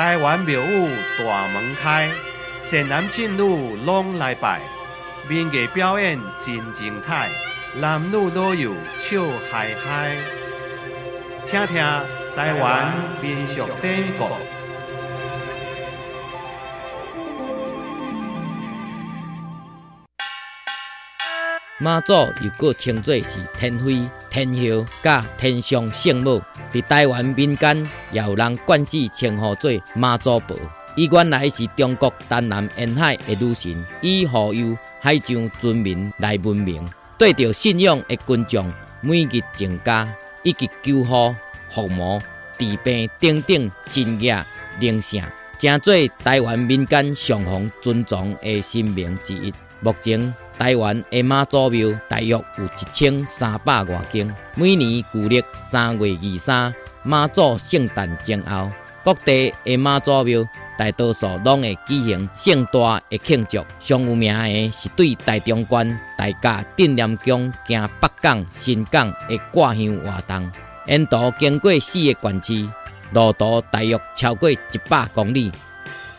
[0.00, 2.08] 台湾庙宇大门开，
[2.62, 4.62] 善男信女拢来拜，
[5.28, 7.28] 民艺表演真精彩，
[7.78, 9.20] 男女老幼笑
[9.52, 10.16] 嗨嗨。
[11.44, 11.76] 听听
[12.34, 14.59] 台湾民俗典故。
[21.82, 30.54] 妈祖又搁称作是天妃、天后、甲天上圣母，伫台湾民间也有人惯死称呼做妈祖婆。
[30.94, 36.86] 伊原来是中国东南沿海的女神，以护佑海上尊民来闻名。
[37.16, 40.06] 对着信仰的群众，每日增加
[40.42, 41.34] 以及救护、
[41.70, 42.20] 护魔、
[42.58, 44.44] 治病等等神业
[44.78, 45.24] 灵性，
[45.58, 49.50] 成做台湾民间上皇尊崇的神明之一。
[49.80, 50.34] 目前。
[50.60, 58.70] 台湾的妈祖庙大约有一千三百多间，每年旧历三月二三妈祖圣诞前后，
[59.02, 63.64] 各地的妈祖庙大多数拢会举行盛大的庆祝。
[63.78, 70.52] 上有名的是对大中关、大甲、镇南宫、行北港、新港的挂香活动，
[70.86, 72.70] 沿途经过四个县市，
[73.14, 74.58] 路途大约超过一
[74.90, 75.50] 百公里，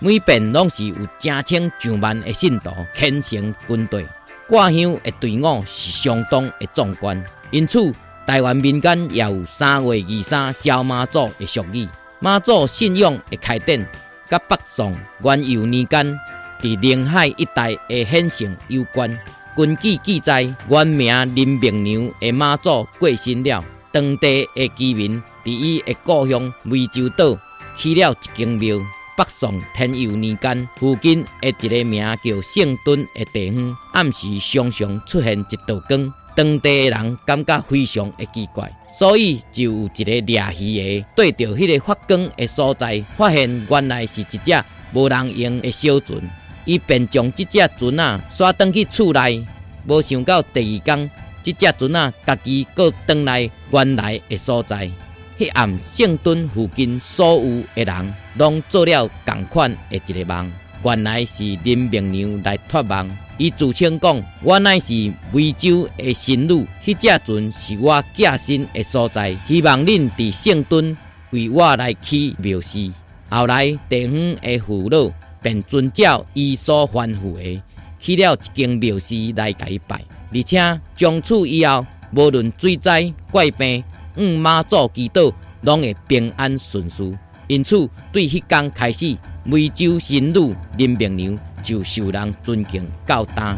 [0.00, 4.04] 每遍拢是有成千上万的信徒虔诚跟队。
[4.46, 7.92] 挂香的队伍是相当的壮观，因此
[8.26, 11.88] 台湾民间也有三月二三烧妈祖的俗语。
[12.20, 13.86] 妈祖信仰的开展，
[14.28, 16.18] 甲北宋元佑年间
[16.60, 19.18] 伫临海一带的显圣有关。
[19.56, 27.38] 根据记载，原名林明娘的妈祖过身了，当地的居民伫伊的故乡湄洲岛
[27.76, 28.76] 起了一间庙。
[29.16, 46.20] 北宋天佑年间，附近的一个名叫圣墩的地方，暗时常常出现一道光，当地的人感觉非常的奇怪，所以就有一个掠鱼的对着迄个发光的所在，发现原来是一只无人用的小船，
[46.64, 49.46] 伊便将这只船啊刷登去厝内，
[49.86, 51.10] 无想到第二天，
[51.44, 54.90] 这只船啊家己搁登来原来的所在。
[55.38, 60.52] 迄暗圣墩附近所有的人，拢做了同款的一个梦。
[60.84, 64.92] 原来是林明娘来托梦，伊自称讲：“我乃是
[65.32, 70.96] 湄洲的神女，迄只船是我寄身的所在，希望恁伫圣墩
[71.30, 72.92] 为我来起庙祀。”
[73.30, 75.10] 后来地方的父老
[75.42, 77.62] 便遵照伊所吩咐的，
[77.98, 80.00] 起了一间庙祀来祭拜，
[80.32, 81.84] 而且从此以后，
[82.14, 83.82] 无论水灾怪病。
[84.16, 85.32] 五妈祖祈祷，
[85.62, 87.16] 拢会平安顺遂。
[87.46, 93.56] 因此，对迄天开始，梅州新女林明娘就受人尊敬到大。